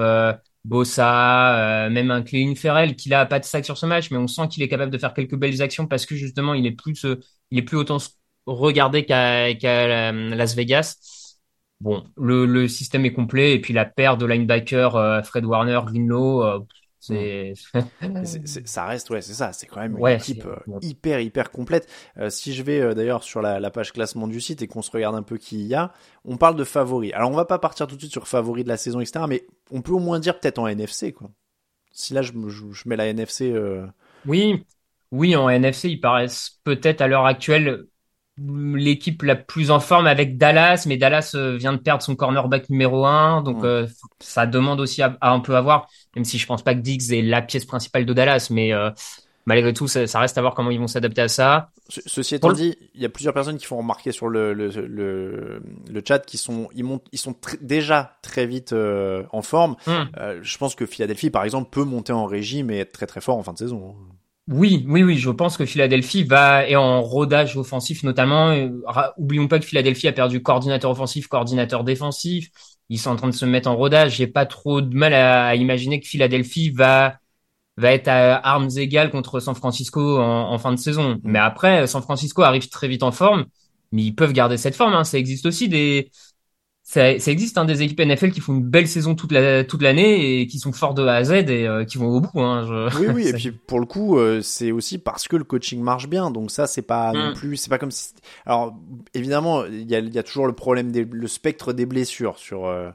Bossa, 0.64 1.86
euh, 1.86 1.90
même 1.90 2.10
un 2.10 2.22
Cléline 2.22 2.54
Ferrell 2.56 2.94
qui 2.94 3.12
a 3.12 3.26
pas 3.26 3.40
de 3.40 3.44
sac 3.44 3.64
sur 3.64 3.76
ce 3.76 3.86
match, 3.86 4.10
mais 4.10 4.18
on 4.18 4.28
sent 4.28 4.48
qu'il 4.48 4.62
est 4.62 4.68
capable 4.68 4.92
de 4.92 4.98
faire 4.98 5.12
quelques 5.14 5.34
belles 5.34 5.60
actions 5.60 5.86
parce 5.86 6.06
que 6.06 6.14
justement 6.14 6.54
il 6.54 6.66
est 6.66 6.72
plus, 6.72 7.04
euh, 7.04 7.20
il 7.50 7.58
est 7.58 7.62
plus 7.62 7.76
autant 7.76 7.98
regardé 8.46 9.04
qu'à 9.04 9.46
euh, 9.46 10.34
Las 10.34 10.54
Vegas. 10.54 10.96
Bon, 11.80 12.04
le, 12.16 12.46
le, 12.46 12.68
système 12.68 13.04
est 13.04 13.12
complet 13.12 13.54
et 13.54 13.60
puis 13.60 13.74
la 13.74 13.84
paire 13.84 14.16
de 14.16 14.24
linebacker 14.24 15.24
Fred 15.24 15.44
Warner, 15.44 15.80
Greenlow, 15.84 16.64
c'est 17.02 17.54
ça 18.64 18.86
reste 18.86 19.10
ouais 19.10 19.20
c'est 19.22 19.32
ça 19.32 19.52
c'est 19.52 19.66
quand 19.66 19.80
même 19.80 19.98
une 19.98 20.06
équipe 20.06 20.46
euh, 20.46 20.78
hyper 20.82 21.18
hyper 21.18 21.50
complète. 21.50 21.88
Euh, 22.18 22.30
si 22.30 22.54
je 22.54 22.62
vais 22.62 22.80
euh, 22.80 22.94
d'ailleurs 22.94 23.24
sur 23.24 23.42
la, 23.42 23.58
la, 23.58 23.70
page 23.72 23.92
classement 23.92 24.28
du 24.28 24.40
site 24.40 24.62
et 24.62 24.68
qu'on 24.68 24.82
se 24.82 24.90
regarde 24.92 25.16
un 25.16 25.24
peu 25.24 25.36
qui 25.36 25.58
il 25.60 25.66
y 25.66 25.74
a 25.74 25.92
on 26.24 26.36
parle 26.36 26.54
de 26.54 26.62
favoris. 26.62 27.12
Alors 27.14 27.30
on 27.30 27.34
va 27.34 27.44
pas 27.44 27.58
partir 27.58 27.88
tout 27.88 27.96
de 27.96 28.00
suite 28.00 28.12
sur 28.12 28.28
favoris 28.28 28.62
de 28.62 28.68
la 28.68 28.76
saison 28.76 29.00
etc 29.00 29.24
mais 29.28 29.44
on 29.72 29.82
peut 29.82 29.92
au 29.92 29.98
moins 29.98 30.20
dire 30.20 30.38
peut-être 30.38 30.60
en 30.60 30.68
NFC 30.68 31.12
quoi. 31.12 31.30
Si 31.90 32.14
là 32.14 32.22
je, 32.22 32.32
je, 32.46 32.70
je 32.70 32.88
mets 32.88 32.96
la 32.96 33.08
NFC 33.08 33.52
oui. 34.26 34.64
Oui 35.10 35.34
en 35.34 35.50
NFC 35.50 35.88
ils 35.88 36.00
paraissent 36.00 36.60
peut-être 36.62 37.00
à 37.00 37.08
l'heure 37.08 37.26
actuelle 37.26 37.86
l'équipe 38.38 39.22
la 39.22 39.36
plus 39.36 39.70
en 39.70 39.80
forme 39.80 40.06
avec 40.06 40.38
Dallas, 40.38 40.84
mais 40.86 40.96
Dallas 40.96 41.32
euh, 41.34 41.56
vient 41.56 41.72
de 41.72 41.78
perdre 41.78 42.02
son 42.02 42.16
cornerback 42.16 42.70
numéro 42.70 43.04
un, 43.04 43.42
donc 43.42 43.62
euh, 43.64 43.86
ça 44.20 44.46
demande 44.46 44.80
aussi 44.80 45.02
à, 45.02 45.16
un 45.20 45.40
peu 45.40 45.54
avoir, 45.54 45.88
même 46.16 46.24
si 46.24 46.38
je 46.38 46.46
pense 46.46 46.62
pas 46.62 46.74
que 46.74 46.80
Diggs 46.80 47.12
est 47.12 47.22
la 47.22 47.42
pièce 47.42 47.66
principale 47.66 48.06
de 48.06 48.12
Dallas, 48.14 48.48
mais 48.50 48.72
euh, 48.72 48.90
malgré 49.44 49.74
tout, 49.74 49.86
ça, 49.86 50.18
reste 50.18 50.38
à 50.38 50.40
voir 50.40 50.54
comment 50.54 50.70
ils 50.70 50.78
vont 50.78 50.86
s'adapter 50.86 51.20
à 51.20 51.28
ça. 51.28 51.68
ceci 51.88 52.34
étant 52.34 52.52
dit, 52.52 52.74
il 52.94 53.02
y 53.02 53.04
a 53.04 53.10
plusieurs 53.10 53.34
personnes 53.34 53.58
qui 53.58 53.66
font 53.66 53.76
remarquer 53.76 54.12
sur 54.12 54.28
le, 54.28 54.54
le, 54.54 54.68
le, 54.68 55.62
le 55.90 56.02
chat 56.06 56.20
qui 56.20 56.38
sont 56.38 56.70
ils 56.74 56.84
montent, 56.84 57.06
ils 57.12 57.18
sont 57.18 57.36
déjà 57.60 58.16
très 58.22 58.46
vite 58.46 58.74
en 58.74 59.42
forme. 59.42 59.76
Hmm. 59.86 60.04
je 60.40 60.58
pense 60.58 60.74
que 60.74 60.86
Philadelphie, 60.86 61.30
par 61.30 61.44
exemple, 61.44 61.68
peut 61.70 61.84
monter 61.84 62.14
en 62.14 62.24
régime 62.24 62.70
et 62.70 62.78
être 62.78 62.92
très 62.92 63.06
très 63.06 63.20
fort 63.20 63.36
en 63.36 63.42
fin 63.42 63.52
de 63.52 63.58
saison. 63.58 63.94
Hein. 63.94 64.14
Oui, 64.48 64.84
oui, 64.88 65.04
oui, 65.04 65.18
je 65.18 65.30
pense 65.30 65.56
que 65.56 65.64
Philadelphie 65.64 66.24
va 66.24 66.66
est 66.66 66.74
en 66.74 67.00
rodage 67.00 67.56
offensif 67.56 68.02
notamment. 68.02 68.52
oublions 69.16 69.46
pas 69.46 69.60
que 69.60 69.64
Philadelphie 69.64 70.08
a 70.08 70.12
perdu 70.12 70.42
coordinateur 70.42 70.90
offensif, 70.90 71.28
coordinateur 71.28 71.84
défensif. 71.84 72.50
Ils 72.88 72.98
sont 72.98 73.10
en 73.10 73.16
train 73.16 73.28
de 73.28 73.34
se 73.34 73.44
mettre 73.44 73.70
en 73.70 73.76
rodage. 73.76 74.16
J'ai 74.16 74.26
pas 74.26 74.44
trop 74.44 74.80
de 74.80 74.94
mal 74.94 75.14
à, 75.14 75.54
imaginer 75.54 76.00
que 76.00 76.06
Philadelphie 76.08 76.70
va 76.70 77.18
va 77.78 77.92
être 77.92 78.08
à 78.08 78.36
armes 78.36 78.68
égales 78.76 79.10
contre 79.10 79.40
San 79.40 79.54
Francisco 79.54 80.18
en, 80.20 80.58
fin 80.58 80.72
de 80.72 80.78
saison. 80.78 81.18
Mais 81.24 81.38
après, 81.38 81.86
San 81.86 82.02
Francisco 82.02 82.42
arrive 82.42 82.68
très 82.68 82.88
vite 82.88 83.02
en 83.02 83.12
forme, 83.12 83.46
mais 83.92 84.02
ils 84.02 84.14
peuvent 84.14 84.32
garder 84.32 84.56
cette 84.58 84.76
forme. 84.76 84.94
Hein. 84.94 85.04
Ça 85.04 85.18
existe 85.18 85.46
aussi 85.46 85.68
des 85.68 86.10
ça, 86.92 87.18
ça 87.18 87.30
existe 87.30 87.56
hein, 87.56 87.64
des 87.64 87.80
équipes 87.80 88.00
NFL 88.00 88.32
qui 88.32 88.40
font 88.40 88.52
une 88.52 88.64
belle 88.64 88.86
saison 88.86 89.14
toute 89.14 89.32
la 89.32 89.64
toute 89.64 89.80
l'année 89.80 90.42
et 90.42 90.46
qui 90.46 90.58
sont 90.58 90.72
forts 90.72 90.92
de 90.92 91.02
A 91.06 91.14
à 91.14 91.24
Z 91.24 91.32
et 91.32 91.66
euh, 91.66 91.86
qui 91.86 91.96
vont 91.96 92.08
au 92.08 92.20
bout. 92.20 92.38
Hein, 92.38 92.66
je... 92.68 92.98
Oui, 92.98 93.06
oui. 93.14 93.28
et 93.28 93.32
puis 93.32 93.50
pour 93.50 93.80
le 93.80 93.86
coup, 93.86 94.18
euh, 94.18 94.42
c'est 94.42 94.72
aussi 94.72 94.98
parce 94.98 95.26
que 95.26 95.36
le 95.36 95.44
coaching 95.44 95.80
marche 95.80 96.06
bien. 96.06 96.30
Donc 96.30 96.50
ça, 96.50 96.66
c'est 96.66 96.82
pas 96.82 97.14
non 97.14 97.30
mm. 97.30 97.32
plus, 97.32 97.56
c'est 97.56 97.70
pas 97.70 97.78
comme 97.78 97.90
si. 97.90 98.12
Alors 98.44 98.74
évidemment, 99.14 99.64
il 99.64 99.90
y 99.90 99.94
a, 99.94 100.00
y 100.00 100.18
a 100.18 100.22
toujours 100.22 100.46
le 100.46 100.52
problème 100.52 100.92
des 100.92 101.08
le 101.10 101.28
spectre 101.28 101.72
des 101.72 101.86
blessures 101.86 102.36
sur 102.36 102.66
euh, 102.66 102.90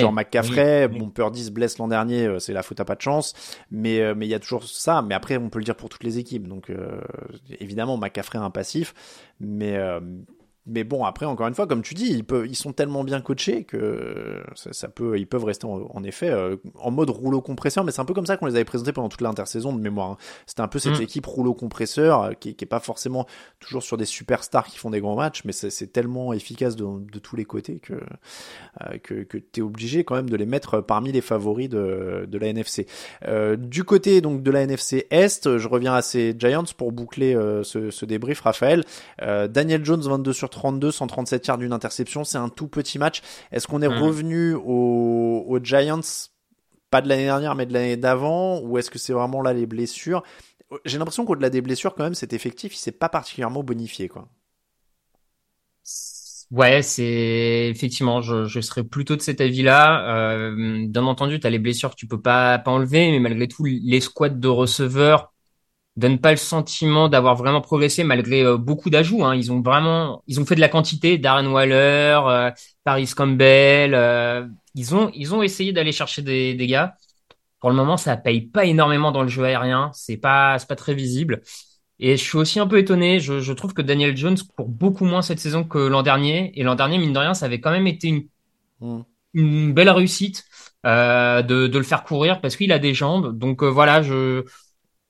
sur 0.00 0.10
McCaffrey. 0.10 0.88
Bon, 0.88 1.08
Purdy 1.08 1.44
se 1.44 1.52
blesse 1.52 1.78
l'an 1.78 1.86
dernier, 1.86 2.40
c'est 2.40 2.52
la 2.52 2.64
faute 2.64 2.80
à 2.80 2.84
pas 2.84 2.96
de 2.96 3.02
chance. 3.02 3.34
Mais 3.70 4.16
mais 4.16 4.26
il 4.26 4.30
y 4.30 4.34
a 4.34 4.40
toujours 4.40 4.64
ça. 4.64 5.00
Mais 5.00 5.14
après, 5.14 5.36
on 5.36 5.48
peut 5.48 5.60
le 5.60 5.64
dire 5.64 5.76
pour 5.76 5.90
toutes 5.90 6.02
les 6.02 6.18
équipes. 6.18 6.48
Donc 6.48 6.72
évidemment, 7.60 7.98
McCaffrey 7.98 8.40
est 8.40 8.42
un 8.42 8.50
passif, 8.50 8.94
mais 9.38 9.78
mais 10.68 10.84
bon, 10.84 11.04
après, 11.04 11.26
encore 11.26 11.48
une 11.48 11.54
fois, 11.54 11.66
comme 11.66 11.82
tu 11.82 11.94
dis, 11.94 12.10
ils, 12.10 12.24
peuvent, 12.24 12.46
ils 12.46 12.56
sont 12.56 12.72
tellement 12.72 13.04
bien 13.04 13.20
coachés 13.20 13.64
que 13.64 14.42
ça, 14.54 14.88
peut, 14.88 15.18
ils 15.18 15.26
peuvent 15.26 15.44
rester 15.44 15.66
en, 15.66 16.04
effet 16.04 16.28
euh, 16.28 16.56
en 16.78 16.90
mode 16.90 17.10
rouleau 17.10 17.40
compresseur. 17.40 17.84
Mais 17.84 17.92
c'est 17.92 18.00
un 18.00 18.04
peu 18.04 18.14
comme 18.14 18.26
ça 18.26 18.36
qu'on 18.36 18.46
les 18.46 18.54
avait 18.54 18.64
présentés 18.64 18.92
pendant 18.92 19.08
toute 19.08 19.20
l'intersaison 19.20 19.72
de 19.72 19.80
mémoire. 19.80 20.10
Hein. 20.10 20.16
C'était 20.46 20.60
un 20.60 20.68
peu 20.68 20.78
cette 20.78 20.98
mm. 20.98 21.02
équipe 21.02 21.26
rouleau 21.26 21.54
compresseur 21.54 22.22
euh, 22.22 22.32
qui, 22.32 22.54
qui 22.54 22.64
est 22.64 22.68
pas 22.68 22.80
forcément 22.80 23.26
toujours 23.60 23.82
sur 23.82 23.96
des 23.96 24.04
superstars 24.04 24.66
qui 24.66 24.78
font 24.78 24.90
des 24.90 25.00
grands 25.00 25.16
matchs, 25.16 25.42
mais 25.44 25.52
c'est 25.52 25.92
tellement 25.92 26.32
efficace 26.32 26.76
de, 26.76 26.84
de, 26.84 27.18
tous 27.18 27.36
les 27.36 27.44
côtés 27.44 27.78
que 27.78 27.94
euh, 27.94 28.98
que, 29.02 29.22
que 29.22 29.38
tu 29.38 29.60
es 29.60 29.62
obligé 29.62 30.04
quand 30.04 30.14
même 30.14 30.30
de 30.30 30.36
les 30.36 30.46
mettre 30.46 30.80
parmi 30.80 31.12
les 31.12 31.20
favoris 31.20 31.68
de, 31.68 32.26
de 32.28 32.38
la 32.38 32.48
NFC. 32.48 32.86
Euh, 33.26 33.56
du 33.56 33.84
côté 33.84 34.20
donc 34.20 34.42
de 34.42 34.50
la 34.50 34.62
NFC 34.62 35.06
Est, 35.10 35.58
je 35.58 35.68
reviens 35.68 35.94
à 35.94 36.02
ces 36.02 36.34
Giants 36.38 36.64
pour 36.76 36.92
boucler 36.92 37.34
ce, 37.62 37.90
ce, 37.90 38.04
débrief, 38.04 38.40
Raphaël. 38.40 38.84
Daniel 39.20 39.84
Jones 39.84 40.00
22 40.00 40.32
sur 40.32 40.50
32, 40.58 40.90
137 40.90 41.46
yards 41.46 41.58
d'une 41.58 41.72
interception, 41.72 42.24
c'est 42.24 42.36
un 42.36 42.48
tout 42.48 42.66
petit 42.66 42.98
match. 42.98 43.22
Est-ce 43.52 43.68
qu'on 43.68 43.80
est 43.80 43.88
hmm. 43.88 44.02
revenu 44.02 44.54
aux, 44.54 45.58
Giants, 45.62 46.00
pas 46.90 47.00
de 47.00 47.08
l'année 47.08 47.26
dernière, 47.26 47.54
mais 47.54 47.64
de 47.64 47.72
l'année 47.72 47.96
d'avant, 47.96 48.60
ou 48.60 48.76
est-ce 48.76 48.90
que 48.90 48.98
c'est 48.98 49.12
vraiment 49.12 49.40
là 49.40 49.52
les 49.52 49.66
blessures? 49.66 50.24
J'ai 50.84 50.98
l'impression 50.98 51.24
qu'au-delà 51.24 51.48
des 51.48 51.60
blessures, 51.60 51.94
quand 51.94 52.02
même, 52.02 52.14
cet 52.14 52.32
effectif, 52.32 52.74
il 52.74 52.78
s'est 52.78 52.92
pas 52.92 53.08
particulièrement 53.08 53.62
bonifié, 53.62 54.08
quoi. 54.08 54.28
Ouais, 56.50 56.80
c'est 56.82 57.68
effectivement, 57.70 58.22
je, 58.22 58.46
je 58.46 58.60
serais 58.60 58.82
plutôt 58.82 59.16
de 59.16 59.20
cet 59.20 59.40
avis-là. 59.40 60.32
Euh, 60.32 60.86
bien 60.88 61.04
entendu, 61.04 61.38
tu 61.38 61.46
as 61.46 61.50
les 61.50 61.58
blessures 61.58 61.90
que 61.90 61.96
tu 61.96 62.06
peux 62.08 62.20
pas, 62.20 62.58
pas 62.58 62.70
enlever, 62.70 63.10
mais 63.10 63.20
malgré 63.20 63.46
tout, 63.48 63.64
les 63.64 64.00
squads 64.00 64.30
de 64.30 64.48
receveurs 64.48 65.32
donnent 65.98 66.20
pas 66.20 66.30
le 66.30 66.36
sentiment 66.36 67.08
d'avoir 67.08 67.34
vraiment 67.34 67.60
progressé 67.60 68.04
malgré 68.04 68.42
euh, 68.42 68.56
beaucoup 68.56 68.88
d'ajouts. 68.90 69.24
Hein. 69.24 69.34
Ils 69.34 69.50
ont 69.52 69.60
vraiment, 69.60 70.22
ils 70.26 70.40
ont 70.40 70.46
fait 70.46 70.54
de 70.54 70.60
la 70.60 70.68
quantité. 70.68 71.18
Darren 71.18 71.46
Waller, 71.46 72.20
euh, 72.26 72.50
Paris 72.84 73.10
Campbell, 73.14 73.94
euh, 73.94 74.46
ils 74.74 74.94
ont, 74.94 75.10
ils 75.14 75.34
ont 75.34 75.42
essayé 75.42 75.72
d'aller 75.72 75.92
chercher 75.92 76.22
des, 76.22 76.54
des 76.54 76.66
gars. 76.66 76.94
Pour 77.60 77.70
le 77.70 77.76
moment, 77.76 77.96
ça 77.96 78.16
paye 78.16 78.42
pas 78.42 78.64
énormément 78.64 79.10
dans 79.10 79.22
le 79.22 79.28
jeu 79.28 79.44
aérien. 79.44 79.90
C'est 79.92 80.16
pas, 80.16 80.58
c'est 80.58 80.68
pas 80.68 80.76
très 80.76 80.94
visible. 80.94 81.42
Et 81.98 82.16
je 82.16 82.22
suis 82.22 82.38
aussi 82.38 82.60
un 82.60 82.68
peu 82.68 82.78
étonné. 82.78 83.18
Je, 83.18 83.40
je 83.40 83.52
trouve 83.52 83.74
que 83.74 83.82
Daniel 83.82 84.16
Jones 84.16 84.38
court 84.56 84.68
beaucoup 84.68 85.04
moins 85.04 85.22
cette 85.22 85.40
saison 85.40 85.64
que 85.64 85.78
l'an 85.78 86.02
dernier. 86.02 86.52
Et 86.58 86.62
l'an 86.62 86.76
dernier, 86.76 86.98
mine 86.98 87.12
de 87.12 87.18
rien, 87.18 87.34
ça 87.34 87.46
avait 87.46 87.60
quand 87.60 87.72
même 87.72 87.88
été 87.88 88.08
une, 88.08 88.24
mm. 88.80 89.00
une 89.34 89.72
belle 89.72 89.90
réussite 89.90 90.44
de, 90.84 91.66
de 91.66 91.78
le 91.78 91.84
faire 91.84 92.04
courir 92.04 92.40
parce 92.40 92.56
qu'il 92.56 92.70
a 92.72 92.78
des 92.78 92.94
jambes. 92.94 93.36
Donc 93.36 93.64
voilà, 93.64 94.00
je 94.00 94.44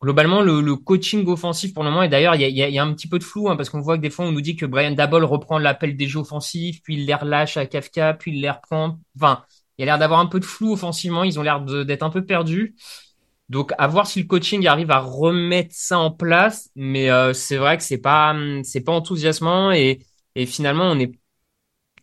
globalement 0.00 0.42
le, 0.42 0.60
le, 0.60 0.76
coaching 0.76 1.26
offensif 1.26 1.74
pour 1.74 1.82
le 1.82 1.90
moment. 1.90 2.02
Et 2.02 2.08
d'ailleurs, 2.08 2.34
il 2.34 2.42
y 2.42 2.44
a, 2.44 2.48
y, 2.48 2.62
a, 2.62 2.68
y 2.68 2.78
a, 2.78 2.84
un 2.84 2.92
petit 2.94 3.08
peu 3.08 3.18
de 3.18 3.24
flou 3.24 3.48
hein, 3.48 3.56
parce 3.56 3.68
qu'on 3.70 3.80
voit 3.80 3.96
que 3.96 4.02
des 4.02 4.10
fois 4.10 4.26
on 4.26 4.32
nous 4.32 4.40
dit 4.40 4.56
que 4.56 4.66
Brian 4.66 4.92
Dabble 4.92 5.24
reprend 5.24 5.58
l'appel 5.58 5.96
des 5.96 6.06
jeux 6.06 6.20
offensifs, 6.20 6.82
puis 6.82 6.94
il 6.94 7.06
les 7.06 7.14
relâche 7.14 7.56
à 7.56 7.66
Kafka, 7.66 8.14
puis 8.14 8.32
il 8.32 8.40
les 8.40 8.50
reprend. 8.50 8.98
Enfin, 9.16 9.44
il 9.76 9.82
y 9.82 9.84
a 9.84 9.86
l'air 9.86 9.98
d'avoir 9.98 10.20
un 10.20 10.26
peu 10.26 10.40
de 10.40 10.44
flou 10.44 10.72
offensivement. 10.72 11.24
Ils 11.24 11.38
ont 11.38 11.42
l'air 11.42 11.60
d'être 11.60 12.02
un 12.02 12.10
peu 12.10 12.24
perdus. 12.24 12.74
Donc, 13.48 13.72
à 13.78 13.86
voir 13.86 14.06
si 14.06 14.20
le 14.20 14.26
coaching 14.26 14.66
arrive 14.66 14.90
à 14.90 14.98
remettre 14.98 15.70
ça 15.72 15.98
en 15.98 16.10
place. 16.10 16.70
Mais 16.76 17.10
euh, 17.10 17.32
c'est 17.32 17.56
vrai 17.56 17.76
que 17.76 17.82
c'est 17.82 17.98
pas, 17.98 18.36
c'est 18.64 18.82
pas 18.82 18.92
enthousiasmant 18.92 19.72
et, 19.72 20.00
et 20.34 20.46
finalement, 20.46 20.84
on 20.84 20.98
est 20.98 21.12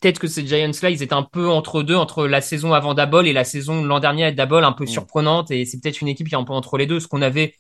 peut-être 0.01 0.19
que 0.19 0.27
ces 0.27 0.45
Giants-là, 0.45 0.89
ils 0.89 1.03
étaient 1.03 1.13
un 1.13 1.23
peu 1.23 1.49
entre 1.49 1.83
deux, 1.83 1.95
entre 1.95 2.27
la 2.27 2.41
saison 2.41 2.73
avant 2.73 2.93
Dabol 2.93 3.27
et 3.27 3.33
la 3.33 3.43
saison 3.43 3.83
l'an 3.83 3.99
dernier 3.99 4.25
à 4.25 4.31
Dabol, 4.31 4.63
un 4.63 4.71
peu 4.71 4.85
surprenante. 4.85 5.51
Et 5.51 5.65
c'est 5.65 5.79
peut-être 5.81 6.01
une 6.01 6.07
équipe 6.07 6.27
qui 6.27 6.35
est 6.35 6.37
un 6.37 6.43
peu 6.43 6.53
entre 6.53 6.77
les 6.77 6.87
deux. 6.87 6.99
Ce 6.99 7.07
qu'on 7.07 7.21
avait 7.21 7.55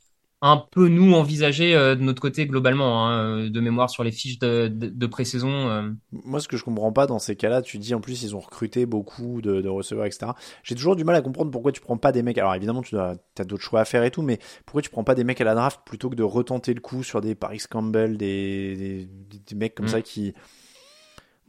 un 0.45 0.57
peu 0.57 0.89
nous 0.89 1.15
envisager 1.15 1.75
euh, 1.75 1.95
de 1.95 2.03
notre 2.03 2.21
côté 2.21 2.45
globalement 2.45 3.07
hein, 3.07 3.17
euh, 3.17 3.49
de 3.49 3.59
mémoire 3.59 3.89
sur 3.89 4.03
les 4.03 4.11
fiches 4.11 4.37
de, 4.37 4.67
de, 4.67 4.89
de 4.89 5.07
pré-saison. 5.07 5.49
Euh. 5.49 5.89
Moi, 6.11 6.39
ce 6.39 6.47
que 6.47 6.55
je 6.55 6.63
comprends 6.63 6.91
pas 6.91 7.07
dans 7.07 7.17
ces 7.17 7.35
cas-là, 7.35 7.63
tu 7.63 7.79
dis 7.79 7.95
en 7.95 7.99
plus 7.99 8.21
ils 8.21 8.35
ont 8.35 8.39
recruté 8.39 8.85
beaucoup 8.85 9.41
de, 9.41 9.61
de 9.61 9.69
receveurs, 9.69 10.05
etc. 10.05 10.33
J'ai 10.61 10.75
toujours 10.75 10.95
du 10.95 11.03
mal 11.03 11.15
à 11.15 11.23
comprendre 11.23 11.49
pourquoi 11.49 11.71
tu 11.71 11.81
prends 11.81 11.97
pas 11.97 12.11
des 12.11 12.21
mecs. 12.21 12.37
Alors 12.37 12.53
évidemment, 12.53 12.83
tu 12.83 12.95
as, 12.95 13.15
d'autres 13.39 13.63
choix 13.63 13.79
à 13.79 13.85
faire 13.85 14.03
et 14.03 14.11
tout, 14.11 14.21
mais 14.21 14.37
pourquoi 14.67 14.83
tu 14.83 14.91
prends 14.91 15.03
pas 15.03 15.15
des 15.15 15.23
mecs 15.23 15.41
à 15.41 15.45
la 15.45 15.55
draft 15.55 15.81
plutôt 15.83 16.11
que 16.11 16.15
de 16.15 16.23
retenter 16.23 16.75
le 16.75 16.81
coup 16.81 17.01
sur 17.01 17.21
des 17.21 17.33
Paris 17.33 17.63
Campbell, 17.67 18.15
des, 18.15 18.75
des, 18.75 19.09
des 19.47 19.55
mecs 19.55 19.73
comme 19.73 19.87
mm. 19.87 19.89
ça 19.89 20.01
qui 20.03 20.35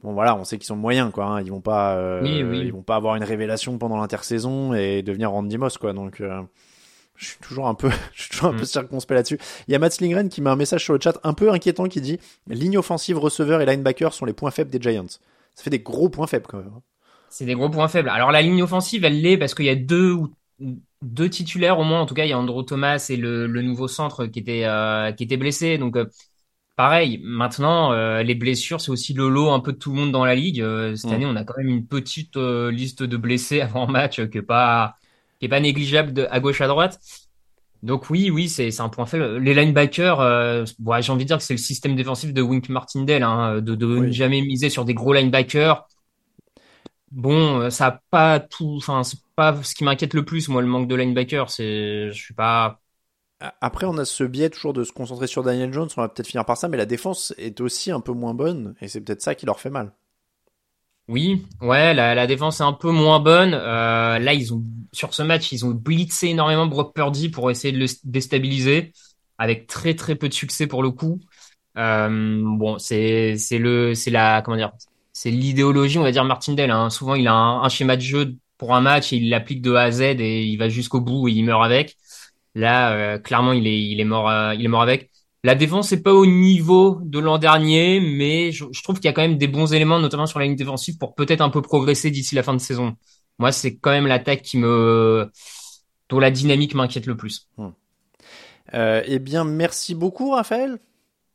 bon 0.03 0.15
voilà, 0.15 0.37
on 0.37 0.45
sait 0.45 0.57
qu'ils 0.57 0.67
sont 0.67 0.75
moyens 0.75 1.13
quoi. 1.13 1.27
Hein. 1.27 1.43
Ils 1.43 1.51
vont 1.51 1.61
pas, 1.61 1.97
euh, 1.97 2.23
oui, 2.23 2.43
oui. 2.43 2.61
ils 2.61 2.73
vont 2.73 2.83
pas 2.83 2.97
avoir 2.97 3.17
une 3.17 3.25
révélation 3.25 3.77
pendant 3.77 3.99
l'intersaison 3.99 4.73
et 4.73 5.03
devenir 5.03 5.33
Randy 5.33 5.59
Moss 5.59 5.77
quoi. 5.77 5.93
Donc 5.93 6.23
je 7.17 7.27
suis 7.27 7.39
toujours 7.41 7.69
un 7.69 7.75
peu, 7.75 7.91
je 8.15 8.23
suis 8.23 8.31
toujours 8.31 8.49
un 8.49 8.55
peu 8.55 8.63
mm. 8.63 8.67
circonspect 8.67 9.17
là-dessus. 9.17 9.39
Il 9.69 9.73
y 9.73 9.75
a 9.75 9.79
Matt 9.79 10.01
Lindgren 10.01 10.29
qui 10.29 10.43
met 10.43 10.51
un 10.51 10.57
message 10.57 10.85
sur 10.85 10.95
le 10.95 11.01
chat 11.01 11.19
un 11.25 11.33
peu 11.33 11.51
inquiétant 11.51 11.89
qui 11.89 12.01
dit 12.01 12.19
ligne 12.49 12.79
offensive, 12.79 13.19
receveur 13.19 13.61
et 13.61 13.67
linebacker 13.67 14.13
sont 14.13 14.25
les 14.25 14.33
points 14.33 14.51
faibles 14.51 14.71
des 14.71 14.81
Giants. 14.81 15.07
Ça 15.55 15.65
fait 15.65 15.71
des 15.71 15.81
gros 15.81 16.09
points 16.09 16.27
faibles 16.27 16.47
quand 16.49 16.59
même. 16.59 16.73
Hein. 16.77 16.83
C'est 17.31 17.47
des 17.47 17.55
gros 17.55 17.71
points 17.71 17.89
faibles. 17.89 18.09
Alors 18.09 18.31
la 18.31 18.43
ligne 18.43 18.63
offensive, 18.63 19.05
elle 19.05 19.21
l'est 19.21 19.39
parce 19.39 19.55
qu'il 19.55 19.67
y 19.67 19.71
a 19.71 19.75
deux 19.75 20.13
ou 20.13 20.33
deux 21.03 21.29
titulaires 21.29 21.79
au 21.79 21.85
moins. 21.85 22.01
En 22.01 22.07
tout 22.07 22.15
cas, 22.15 22.25
il 22.25 22.31
y 22.31 22.33
a 22.33 22.39
Andrew 22.39 22.63
Thomas 22.63 23.05
et 23.11 23.17
le, 23.17 23.47
le 23.47 23.63
nouveau 23.63 23.89
centre 23.89 24.27
qui 24.27 24.39
était 24.39 24.65
euh, 24.65 25.13
qui 25.13 25.25
était 25.25 25.37
blessé. 25.37 25.79
Donc 25.79 25.97
euh, 25.97 26.07
pareil. 26.77 27.21
Maintenant, 27.23 27.93
euh, 27.93 28.23
les 28.23 28.35
blessures, 28.35 28.81
c'est 28.81 28.91
aussi 28.91 29.13
le 29.15 29.29
lot 29.29 29.51
un 29.51 29.61
peu 29.61 29.73
de 29.73 29.79
tout 29.79 29.91
le 29.91 29.97
monde 29.97 30.13
dans 30.13 30.25
la 30.25 30.35
ligue. 30.35 30.65
cette 30.95 31.11
mm. 31.11 31.15
année, 31.15 31.27
on 31.27 31.37
a 31.37 31.45
quand 31.45 31.57
même 31.59 31.69
une 31.69 31.87
petite 31.87 32.37
liste 32.37 33.03
de 33.03 33.17
blessés 33.17 33.61
avant 33.63 33.87
match 33.87 34.25
qui 34.29 34.39
est 34.39 34.43
pas 34.43 34.97
qui 35.39 35.47
est 35.47 35.49
pas 35.49 35.61
négligeable 35.61 36.13
de, 36.13 36.27
à 36.31 36.41
gauche 36.41 36.61
à 36.61 36.69
droite. 36.69 36.99
Donc 37.83 38.11
oui, 38.11 38.31
oui, 38.31 38.49
c'est 38.49 38.81
un 38.81 38.89
point 38.89 39.07
faible. 39.07 39.39
Les 39.39 39.55
linebackers, 39.55 40.21
euh, 40.21 40.65
bon, 40.79 41.01
j'ai 41.01 41.13
envie 41.13 41.25
de 41.25 41.29
dire 41.29 41.39
que 41.39 41.45
c'est 41.45 41.55
le 41.55 41.59
système 41.59 41.95
défensif 41.95 42.33
de 42.33 42.43
Wink 42.43 42.69
Martindale, 42.69 43.23
hein, 43.23 43.61
de, 43.61 43.75
de 43.75 43.87
ne 43.87 44.11
jamais 44.11 44.41
miser 44.41 44.71
sur 44.71 44.85
des 44.85 44.95
gros 44.95 45.13
linebackers. 45.13 45.87
Bon, 47.13 47.61
euh, 47.61 47.71
ça 47.71 47.87
a 47.87 48.01
pas 48.11 48.41
tout, 48.41 48.75
enfin, 48.79 49.05
c'est 49.05 49.21
pas 49.37 49.63
ce 49.63 49.75
qui 49.75 49.85
m'inquiète 49.85 50.15
le 50.15 50.25
plus, 50.25 50.49
moi, 50.49 50.63
le 50.63 50.69
manque 50.69 50.89
de 50.89 50.95
linebackers. 50.95 51.51
C'est, 51.51 52.11
je 52.11 52.21
suis 52.21 52.35
pas. 52.35 52.81
Après, 53.61 53.87
on 53.87 53.99
a 53.99 54.05
ce 54.05 54.25
biais 54.25 54.51
toujours 54.51 54.73
de 54.73 54.83
se 54.83 54.93
concentrer 54.93 55.27
sur 55.27 55.43
Daniel 55.43 55.73
Jones. 55.73 55.89
On 55.97 56.01
va 56.01 56.09
peut-être 56.09 56.27
finir 56.27 56.45
par 56.45 56.57
ça, 56.57 56.69
mais 56.69 56.79
la 56.79 56.87
défense 56.87 57.35
est 57.39 57.61
aussi 57.61 57.91
un 57.91 58.01
peu 58.01 58.13
moins 58.13 58.35
bonne, 58.35 58.75
et 58.81 58.89
c'est 58.89 59.01
peut-être 59.03 59.23
ça 59.23 59.35
qui 59.35 59.47
leur 59.47 59.61
fait 59.61 59.71
mal. 59.71 59.93
Oui, 61.09 61.47
ouais, 61.61 61.95
la, 61.95 62.17
la, 62.17 62.27
défense 62.27 62.61
est 62.61 62.65
un 62.65 62.73
peu 62.73 62.91
moins 62.91 63.21
bonne. 63.21 63.55
Euh, 63.55 64.19
là, 64.19 64.35
ils 64.35 64.53
ont 64.53 64.65
sur 64.93 65.15
ce 65.15 65.23
match, 65.23 65.53
ils 65.53 65.65
ont 65.65 65.71
blitzé 65.71 66.31
énormément 66.31 66.67
Brock 66.67 66.95
Purdy 66.95 67.29
pour 67.29 67.51
essayer 67.51 67.73
de 67.73 67.79
le 67.79 67.87
déstabiliser, 68.05 68.93
avec 69.39 69.69
très 69.69 69.95
très 69.95 70.17
peu 70.17 70.29
de 70.29 70.35
succès 70.35 70.67
pour 70.67 70.83
le 70.83 70.91
coup. 70.91 71.21
Euh, 71.79 72.41
bon, 72.43 72.79
c'est 72.79 73.37
c'est 73.37 73.59
le 73.59 73.95
c'est 73.95 74.11
la 74.11 74.43
comment 74.43 74.57
dire, 74.57 74.73
c'est 75.13 75.31
l'idéologie, 75.31 75.99
on 75.99 76.03
va 76.03 76.13
dire 76.13 76.25
Martindale. 76.25 76.71
Hein. 76.71 76.91
Souvent, 76.91 77.15
il 77.15 77.29
a 77.29 77.35
un, 77.35 77.69
schéma 77.69 77.97
de 77.97 78.03
jeu 78.03 78.37
pour 78.59 78.75
un 78.75 78.81
match 78.81 79.13
et 79.13 79.17
il 79.17 79.31
l'applique 79.31 79.63
de 79.63 79.75
A 79.75 79.83
à 79.83 79.91
Z 79.91 80.01
et 80.03 80.45
il 80.45 80.57
va 80.59 80.69
jusqu'au 80.69 81.01
bout 81.01 81.29
et 81.29 81.33
il 81.33 81.45
meurt 81.45 81.65
avec. 81.65 81.97
Là, 82.55 82.93
euh, 82.93 83.19
clairement, 83.19 83.53
il 83.53 83.67
est 83.67 83.81
il 83.81 84.01
est 84.01 84.05
mort 84.05 84.29
euh, 84.31 84.55
il 84.55 84.65
est 84.65 84.69
mort 84.69 84.83
avec. 84.83 85.11
La 85.47 85.55
défense 85.55 85.93
n'est 85.93 86.01
pas 86.01 86.13
au 86.13 86.27
niveau 86.27 86.99
de 87.05 87.21
l'an 87.21 87.39
dernier, 87.39 88.01
mais 88.01 88.51
je, 88.51 88.65
trouve 88.83 88.97
qu'il 88.97 89.05
y 89.05 89.09
a 89.09 89.13
quand 89.13 89.23
même 89.23 89.39
des 89.39 89.47
bons 89.47 89.73
éléments, 89.73 90.01
notamment 90.01 90.27
sur 90.27 90.41
la 90.41 90.47
ligne 90.47 90.57
défensive, 90.57 90.99
pour 90.99 91.15
peut-être 91.15 91.41
un 91.41 91.51
peu 91.51 91.63
progresser 91.63 92.11
d'ici 92.11 92.35
la 92.35 92.43
fin 92.43 92.53
de 92.53 92.59
saison. 92.59 92.97
Moi, 93.39 93.53
c'est 93.53 93.77
quand 93.77 93.93
même 93.93 94.09
l'attaque 94.09 94.43
qui 94.43 94.59
me, 94.59 95.31
dont 96.09 96.19
la 96.19 96.33
dynamique 96.33 96.75
m'inquiète 96.75 97.07
le 97.07 97.17
plus. 97.17 97.49
Hmm. 97.59 97.69
Euh, 98.75 99.05
eh 99.07 99.21
bien, 99.21 99.45
merci 99.45 99.95
beaucoup, 99.95 100.33
Raphaël. 100.33 100.81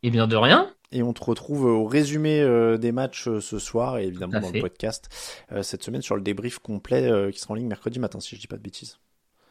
Eh 0.02 0.10
bien, 0.10 0.26
de 0.26 0.36
rien. 0.36 0.68
Et 0.90 1.02
on 1.02 1.14
te 1.14 1.24
retrouve 1.24 1.64
au 1.64 1.86
résumé 1.86 2.42
euh, 2.42 2.76
des 2.76 2.92
matchs 2.92 3.28
euh, 3.28 3.40
ce 3.40 3.58
soir 3.58 3.96
et 3.96 4.08
évidemment 4.08 4.40
dans 4.40 4.50
le 4.50 4.60
podcast 4.60 5.08
cette 5.62 5.82
semaine 5.82 6.02
sur 6.02 6.16
le 6.16 6.20
débrief 6.20 6.58
complet 6.58 7.30
qui 7.32 7.40
sera 7.40 7.52
en 7.52 7.54
ligne 7.54 7.66
mercredi 7.66 7.98
matin, 7.98 8.20
si 8.20 8.36
je 8.36 8.40
dis 8.42 8.46
pas 8.46 8.58
de 8.58 8.62
bêtises. 8.62 8.98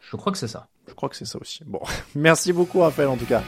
Je 0.02 0.16
crois 0.18 0.32
que 0.32 0.38
c'est 0.38 0.48
ça. 0.48 0.68
Je 0.88 0.94
crois 0.94 1.10
que 1.10 1.16
c'est 1.16 1.26
ça 1.26 1.40
aussi. 1.42 1.64
Bon, 1.66 1.82
merci 2.14 2.54
beaucoup, 2.54 2.82
Raphaël, 2.82 3.10
en 3.10 3.18
tout 3.18 3.26
cas. 3.26 3.42